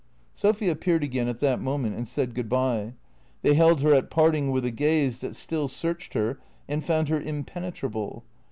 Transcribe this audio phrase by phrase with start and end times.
[0.33, 2.95] Sophy appeared again at that moment and said good bye.
[3.43, 7.21] They held her at parting with a gaze that still searched her and found her
[7.21, 8.23] impenetrable.